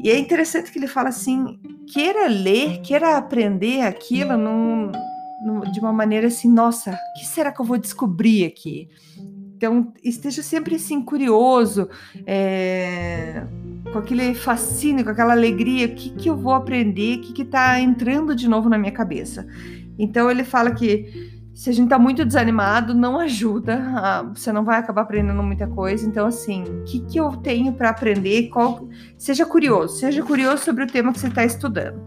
E 0.03 0.11
é 0.11 0.19
interessante 0.19 0.73
que 0.73 0.79
ele 0.79 0.89
fala 0.89 1.11
assim: 1.11 1.57
queira 1.87 2.27
ler, 2.27 2.81
queira 2.81 3.17
aprender 3.17 3.83
aquilo 3.83 4.37
num, 4.37 4.91
num, 5.41 5.61
de 5.61 5.79
uma 5.79 5.93
maneira 5.93 6.27
assim, 6.27 6.51
nossa, 6.51 6.91
o 6.91 7.21
que 7.21 7.27
será 7.27 7.53
que 7.53 7.61
eu 7.61 7.65
vou 7.65 7.79
descobrir 7.79 8.45
aqui? 8.45 8.89
Então, 9.57 9.93
esteja 10.03 10.43
sempre 10.43 10.75
assim, 10.75 11.01
curioso, 11.01 11.89
é, 12.27 13.45
com 13.93 13.99
aquele 13.99 14.35
fascínio, 14.35 15.05
com 15.05 15.11
aquela 15.11 15.33
alegria, 15.33 15.87
o 15.87 15.95
que, 15.95 16.11
que 16.11 16.29
eu 16.29 16.37
vou 16.37 16.55
aprender, 16.55 17.19
o 17.19 17.21
que 17.21 17.43
está 17.43 17.81
entrando 17.81 18.35
de 18.35 18.49
novo 18.49 18.69
na 18.69 18.79
minha 18.79 18.93
cabeça. 18.93 19.47
Então, 19.97 20.31
ele 20.31 20.45
fala 20.45 20.71
que 20.73 21.38
se 21.59 21.71
a 21.71 21.73
gente 21.73 21.87
está 21.87 21.99
muito 21.99 22.25
desanimado, 22.25 22.95
não 22.95 23.19
ajuda, 23.19 23.83
a, 23.97 24.23
você 24.23 24.53
não 24.53 24.65
vai 24.65 24.79
acabar 24.79 25.03
aprendendo 25.03 25.43
muita 25.43 25.67
coisa. 25.67 26.07
Então, 26.07 26.25
assim, 26.25 26.63
o 26.63 26.85
que, 26.85 27.01
que 27.01 27.19
eu 27.19 27.33
tenho 27.33 27.73
para 27.73 27.91
aprender? 27.91 28.49
Qual, 28.49 28.89
seja 29.17 29.45
curioso, 29.45 29.99
seja 29.99 30.23
curioso 30.23 30.63
sobre 30.63 30.85
o 30.85 30.87
tema 30.87 31.13
que 31.13 31.19
você 31.19 31.27
está 31.27 31.45
estudando. 31.45 32.01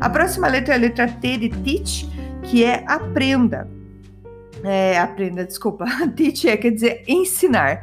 A 0.00 0.08
próxima 0.08 0.48
letra 0.48 0.72
é 0.72 0.76
a 0.78 0.80
letra 0.80 1.06
T 1.08 1.36
de 1.36 1.50
teach, 1.50 2.08
que 2.44 2.64
é 2.64 2.84
aprenda. 2.86 3.68
É, 4.64 4.98
aprenda, 4.98 5.44
desculpa. 5.44 5.84
Teach 6.16 6.48
é, 6.48 6.56
quer 6.56 6.70
dizer 6.70 7.04
ensinar. 7.06 7.82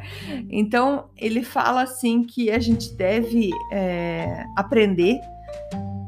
Então, 0.50 1.04
ele 1.16 1.44
fala 1.44 1.82
assim 1.82 2.24
que 2.24 2.50
a 2.50 2.58
gente 2.58 2.92
deve 2.92 3.52
é, 3.70 4.44
aprender 4.56 5.20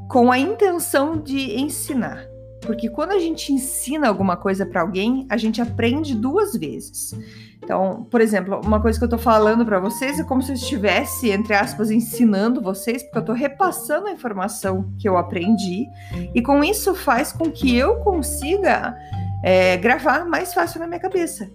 com 0.08 0.32
a 0.32 0.38
intenção 0.38 1.16
de 1.16 1.60
ensinar. 1.60 2.25
Porque 2.66 2.88
quando 2.88 3.12
a 3.12 3.18
gente 3.18 3.52
ensina 3.52 4.08
alguma 4.08 4.36
coisa 4.36 4.66
para 4.66 4.80
alguém, 4.80 5.26
a 5.30 5.36
gente 5.36 5.60
aprende 5.62 6.14
duas 6.14 6.54
vezes. 6.54 7.14
Então, 7.62 8.06
por 8.10 8.20
exemplo, 8.20 8.60
uma 8.64 8.80
coisa 8.80 8.98
que 8.98 9.04
eu 9.04 9.08
tô 9.08 9.18
falando 9.18 9.64
para 9.64 9.80
vocês 9.80 10.20
é 10.20 10.24
como 10.24 10.42
se 10.42 10.52
eu 10.52 10.54
estivesse, 10.54 11.30
entre 11.30 11.54
aspas, 11.54 11.90
ensinando 11.90 12.60
vocês, 12.60 13.02
porque 13.02 13.18
eu 13.18 13.24
tô 13.24 13.32
repassando 13.32 14.06
a 14.06 14.12
informação 14.12 14.92
que 14.98 15.08
eu 15.08 15.16
aprendi, 15.16 15.86
e 16.34 16.42
com 16.42 16.62
isso 16.62 16.94
faz 16.94 17.32
com 17.32 17.50
que 17.50 17.74
eu 17.74 17.96
consiga 18.00 18.96
é, 19.42 19.76
gravar 19.76 20.24
mais 20.24 20.52
fácil 20.52 20.80
na 20.80 20.86
minha 20.86 21.00
cabeça. 21.00 21.50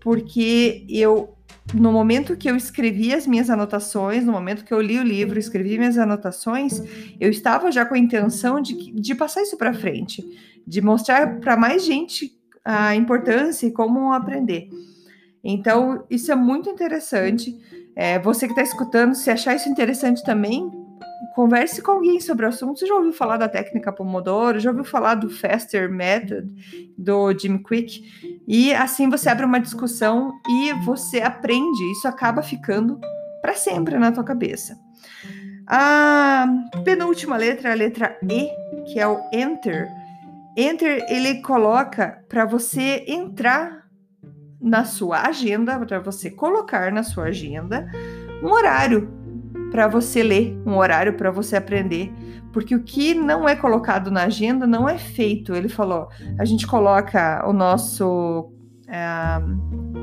Porque 0.00 0.84
eu, 0.88 1.34
no 1.72 1.90
momento 1.90 2.36
que 2.36 2.50
eu 2.50 2.56
escrevi 2.56 3.14
as 3.14 3.26
minhas 3.26 3.48
anotações, 3.48 4.24
no 4.24 4.32
momento 4.32 4.64
que 4.64 4.74
eu 4.74 4.80
li 4.80 4.98
o 4.98 5.02
livro, 5.02 5.38
escrevi 5.38 5.78
minhas 5.78 5.96
anotações, 5.96 6.80
eu 7.18 7.30
estava 7.30 7.72
já 7.72 7.86
com 7.86 7.94
a 7.94 7.98
intenção 7.98 8.60
de, 8.60 8.92
de 8.92 9.14
passar 9.14 9.42
isso 9.42 9.56
para 9.56 9.72
frente, 9.72 10.22
de 10.66 10.82
mostrar 10.82 11.40
para 11.40 11.56
mais 11.56 11.84
gente 11.84 12.32
a 12.64 12.94
importância 12.94 13.66
e 13.66 13.72
como 13.72 14.12
aprender. 14.12 14.68
Então, 15.42 16.04
isso 16.08 16.32
é 16.32 16.34
muito 16.34 16.70
interessante. 16.70 17.58
É, 17.94 18.18
você 18.18 18.46
que 18.46 18.52
está 18.52 18.62
escutando, 18.62 19.14
se 19.14 19.30
achar 19.30 19.54
isso 19.54 19.68
interessante 19.68 20.24
também, 20.24 20.70
converse 21.34 21.82
com 21.82 21.90
alguém 21.90 22.20
sobre 22.20 22.46
o 22.46 22.48
assunto. 22.48 22.78
Você 22.78 22.86
já 22.86 22.94
ouviu 22.94 23.12
falar 23.12 23.36
da 23.36 23.48
técnica 23.48 23.92
Pomodoro? 23.92 24.60
Já 24.60 24.70
ouviu 24.70 24.84
falar 24.84 25.16
do 25.16 25.28
Faster 25.28 25.90
Method 25.90 26.48
do 26.96 27.36
Jim 27.36 27.58
Quick? 27.58 28.40
E 28.46 28.72
assim 28.72 29.10
você 29.10 29.28
abre 29.28 29.44
uma 29.44 29.58
discussão 29.58 30.32
e 30.48 30.72
você 30.84 31.20
aprende. 31.20 31.90
Isso 31.92 32.06
acaba 32.06 32.40
ficando 32.40 33.00
para 33.42 33.54
sempre 33.54 33.98
na 33.98 34.12
tua 34.12 34.22
cabeça. 34.22 34.78
A 35.66 36.46
penúltima 36.84 37.36
letra 37.36 37.70
é 37.70 37.72
a 37.72 37.76
letra 37.76 38.18
E, 38.22 38.48
que 38.84 39.00
é 39.00 39.06
o 39.06 39.18
Enter. 39.32 39.88
Enter 40.56 41.04
ele 41.08 41.42
coloca 41.42 42.22
para 42.28 42.44
você 42.44 43.04
entrar 43.08 43.84
na 44.60 44.84
sua 44.84 45.22
agenda, 45.22 45.78
para 45.80 45.98
você 45.98 46.30
colocar 46.30 46.92
na 46.92 47.02
sua 47.02 47.24
agenda 47.24 47.90
um 48.42 48.52
horário 48.52 49.23
para 49.74 49.88
você 49.88 50.22
ler, 50.22 50.56
um 50.64 50.76
horário 50.76 51.14
para 51.14 51.32
você 51.32 51.56
aprender, 51.56 52.14
porque 52.52 52.76
o 52.76 52.84
que 52.84 53.12
não 53.12 53.48
é 53.48 53.56
colocado 53.56 54.08
na 54.08 54.22
agenda 54.22 54.68
não 54.68 54.88
é 54.88 54.96
feito. 54.96 55.52
Ele 55.52 55.68
falou: 55.68 56.08
a 56.38 56.44
gente 56.44 56.64
coloca 56.64 57.44
o 57.44 57.52
nosso 57.52 58.52
é, 58.86 59.02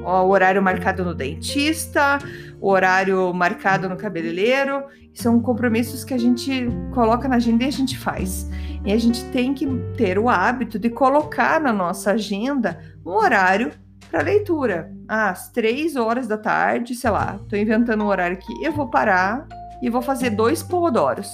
o 0.03 0.27
horário 0.27 0.61
marcado 0.61 1.05
no 1.05 1.15
dentista, 1.15 2.19
o 2.59 2.69
horário 2.69 3.33
marcado 3.33 3.87
no 3.87 3.95
cabeleireiro, 3.95 4.83
são 5.13 5.39
compromissos 5.39 6.03
que 6.03 6.13
a 6.13 6.19
gente 6.19 6.67
coloca 6.93 7.29
na 7.29 7.37
agenda 7.37 7.63
e 7.63 7.67
a 7.67 7.71
gente 7.71 7.97
faz. 7.97 8.49
E 8.85 8.91
a 8.91 8.97
gente 8.97 9.23
tem 9.31 9.53
que 9.53 9.65
ter 9.95 10.19
o 10.19 10.27
hábito 10.27 10.77
de 10.77 10.89
colocar 10.89 11.61
na 11.61 11.71
nossa 11.71 12.11
agenda 12.11 12.77
um 13.05 13.11
horário 13.11 13.72
para 14.09 14.22
leitura. 14.22 14.91
às 15.07 15.50
três 15.50 15.96
horas 15.96 16.27
da 16.27 16.37
tarde, 16.37 16.93
sei 16.93 17.09
lá, 17.09 17.39
tô 17.48 17.55
inventando 17.55 18.03
um 18.03 18.07
horário 18.07 18.35
aqui, 18.35 18.51
eu 18.61 18.74
vou 18.74 18.89
parar 18.89 19.48
e 19.81 19.89
vou 19.89 20.01
fazer 20.01 20.31
dois 20.31 20.61
pomodoros 20.61 21.29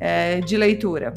é, 0.00 0.40
de 0.40 0.56
leitura. 0.56 1.12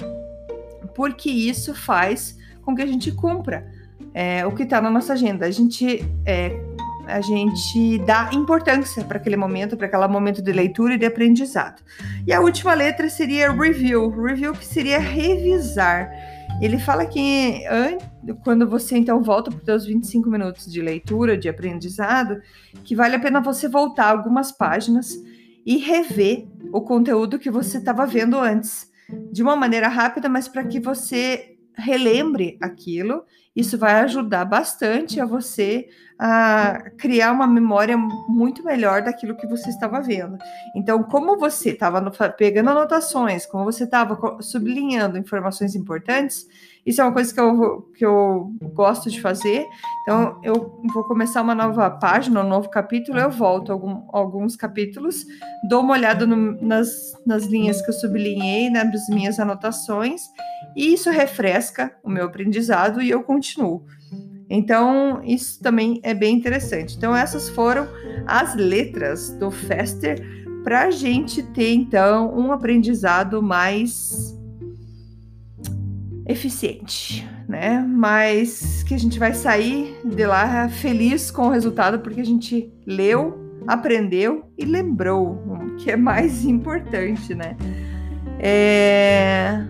Porque 0.96 1.30
isso 1.30 1.74
faz 1.74 2.38
com 2.62 2.76
que 2.76 2.82
a 2.82 2.86
gente 2.86 3.12
cumpra 3.12 3.66
é, 4.14 4.46
o 4.46 4.52
que 4.52 4.64
está 4.64 4.82
na 4.82 4.90
nossa 4.90 5.14
agenda. 5.14 5.46
A 5.46 5.52
gente, 5.52 6.06
é, 6.26 6.60
a 7.08 7.22
gente 7.22 7.98
dá 8.00 8.30
importância 8.34 9.04
para 9.04 9.18
aquele 9.18 9.38
momento, 9.38 9.78
para 9.78 9.88
aquele 9.88 10.08
momento 10.08 10.42
de 10.42 10.52
leitura 10.52 10.96
e 10.96 10.98
de 10.98 11.06
aprendizado. 11.06 11.82
E 12.26 12.34
a 12.34 12.42
última 12.42 12.74
letra 12.74 13.10
seria 13.10 13.52
review. 13.52 14.10
Review 14.10 14.54
que 14.54 14.66
seria 14.66 15.00
revisar. 15.00 16.12
Ele 16.62 16.78
fala 16.78 17.06
que 17.06 17.64
quando 18.44 18.68
você 18.68 18.98
então 18.98 19.24
volta 19.24 19.50
para 19.50 19.60
os 19.60 19.66
seus 19.66 19.86
25 19.86 20.30
minutos 20.30 20.72
de 20.72 20.82
leitura, 20.82 21.38
de 21.38 21.50
aprendizado, 21.50 22.40
que 22.84 22.96
vale 22.96 23.16
a 23.16 23.20
pena 23.20 23.42
você 23.42 23.68
voltar 23.68 24.10
algumas 24.10 24.52
páginas 24.52 25.18
e 25.66 25.78
rever 25.78 26.48
o 26.72 26.82
conteúdo 26.82 27.40
que 27.40 27.52
você 27.52 27.78
estava 27.78 28.06
vendo 28.06 28.38
antes, 28.38 28.90
de 29.32 29.44
uma 29.44 29.56
maneira 29.56 29.88
rápida, 29.88 30.30
mas 30.30 30.48
para 30.48 30.64
que 30.64 30.80
você 30.80 31.58
relembre 31.78 32.58
aquilo. 32.62 33.24
Isso 33.56 33.78
vai 33.78 33.96
ajudar 34.02 34.46
bastante 34.46 35.20
a 35.20 35.26
você 35.26 35.90
a 36.18 36.92
criar 36.98 37.32
uma 37.32 37.48
memória 37.48 37.98
muito 37.98 38.64
melhor 38.64 39.02
daquilo 39.02 39.36
que 39.36 39.48
você 39.48 39.70
estava 39.70 40.00
vendo. 40.00 40.38
Então, 40.76 41.04
como 41.04 41.38
você 41.38 41.72
estava 41.72 42.00
pegando 42.32 42.70
anotações, 42.70 43.46
como 43.46 43.66
você 43.66 43.84
estava 43.84 44.18
sublinhando 44.40 45.18
informações 45.18 45.76
importantes, 45.76 46.48
isso 46.86 47.00
é 47.00 47.04
uma 47.04 47.14
coisa 47.14 47.34
que 47.34 47.40
eu, 47.40 47.92
que 47.96 48.06
eu 48.06 48.54
gosto 48.74 49.10
de 49.10 49.22
fazer. 49.22 49.68
Então, 50.02 50.40
eu 50.44 50.82
vou 50.94 51.04
começar 51.04 51.42
uma 51.42 51.54
nova 51.54 51.90
página, 51.92 52.42
um 52.42 52.48
novo 52.48 52.70
capítulo, 52.70 53.20
eu 53.20 53.30
volto 53.30 53.72
algum, 53.72 54.04
alguns 54.12 54.56
capítulos, 54.56 55.24
dou 55.70 55.82
uma 55.82 55.94
olhada 55.94 56.26
no, 56.26 56.60
nas, 56.62 56.90
nas 57.26 57.46
linhas 57.46 57.82
que 57.82 57.90
eu 57.90 57.94
sublinhei, 57.94 58.70
né, 58.70 58.84
nas 58.84 59.08
minhas 59.10 59.40
anotações, 59.40 60.22
e 60.76 60.94
isso 60.94 61.12
refresca 61.12 61.96
o 62.04 62.10
meu 62.10 62.26
aprendizado 62.26 63.02
e 63.02 63.10
eu 63.10 63.22
continuo. 63.24 63.86
Então, 64.50 65.22
isso 65.24 65.62
também 65.62 66.00
é 66.04 66.14
bem 66.14 66.36
interessante. 66.36 66.98
Então, 66.98 67.16
essas 67.16 67.48
foram 67.50 67.88
as 68.28 68.56
letras 68.56 69.30
do 69.30 69.50
Fester 69.50 70.22
para 70.64 70.84
a 70.84 70.92
gente 70.92 71.42
ter, 71.42 71.74
então, 71.74 72.38
um 72.38 72.52
aprendizado 72.52 73.42
mais 73.42 74.31
eficiente, 76.32 77.28
né? 77.48 77.80
Mas 77.88 78.84
que 78.84 78.94
a 78.94 78.98
gente 78.98 79.20
vai 79.20 79.34
sair 79.34 79.96
de 80.04 80.26
lá 80.26 80.70
feliz 80.70 81.30
com 81.32 81.48
o 81.48 81.50
resultado 81.50 82.00
porque 82.00 82.22
a 82.22 82.26
gente 82.26 82.72
leu, 82.86 83.60
aprendeu 83.68 84.46
e 84.58 84.66
lembrou, 84.66 85.38
que 85.78 85.92
é 85.92 85.96
mais 85.96 86.44
importante, 86.46 87.36
né? 87.36 87.56
É... 88.40 89.64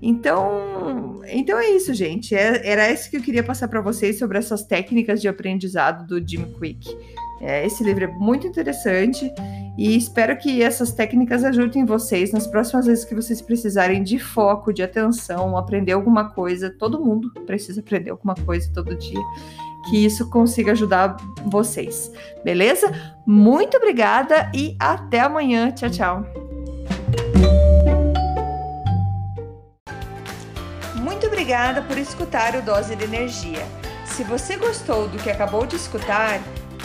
Então, 0.00 1.20
então 1.28 1.58
é 1.58 1.70
isso, 1.70 1.92
gente. 1.92 2.34
É, 2.34 2.68
era 2.68 2.90
isso 2.90 3.10
que 3.10 3.16
eu 3.16 3.22
queria 3.22 3.42
passar 3.42 3.68
para 3.68 3.80
vocês 3.80 4.18
sobre 4.18 4.38
essas 4.38 4.62
técnicas 4.62 5.20
de 5.20 5.28
aprendizado 5.28 6.06
do 6.06 6.26
Jim 6.26 6.44
Quick. 6.52 6.96
É, 7.40 7.66
esse 7.66 7.82
livro 7.82 8.04
é 8.04 8.06
muito 8.06 8.46
interessante 8.46 9.30
e 9.76 9.96
espero 9.96 10.36
que 10.38 10.62
essas 10.62 10.92
técnicas 10.92 11.44
ajudem 11.44 11.84
vocês 11.84 12.32
nas 12.32 12.46
próximas 12.46 12.86
vezes 12.86 13.04
que 13.04 13.14
vocês 13.14 13.42
precisarem 13.42 14.02
de 14.02 14.18
foco, 14.18 14.72
de 14.72 14.82
atenção, 14.82 15.56
aprender 15.56 15.92
alguma 15.92 16.30
coisa. 16.30 16.70
Todo 16.70 17.04
mundo 17.04 17.30
precisa 17.44 17.80
aprender 17.80 18.10
alguma 18.10 18.34
coisa 18.34 18.70
todo 18.72 18.96
dia. 18.96 19.20
Que 19.90 20.04
isso 20.04 20.28
consiga 20.30 20.72
ajudar 20.72 21.16
vocês, 21.44 22.10
beleza? 22.42 22.90
Muito 23.26 23.76
obrigada 23.76 24.50
e 24.54 24.74
até 24.80 25.20
amanhã. 25.20 25.70
Tchau, 25.70 25.90
tchau. 25.90 26.26
Muito 30.96 31.26
obrigada 31.26 31.82
por 31.82 31.98
escutar 31.98 32.56
o 32.56 32.62
Dose 32.62 32.96
de 32.96 33.04
Energia. 33.04 33.64
Se 34.06 34.24
você 34.24 34.56
gostou 34.56 35.06
do 35.06 35.18
que 35.18 35.30
acabou 35.30 35.66
de 35.66 35.76
escutar, 35.76 36.40